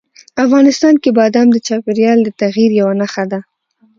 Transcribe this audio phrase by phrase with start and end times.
[0.45, 3.39] افغانستان کې بادام د چاپېریال د تغیر یوه نښه ده.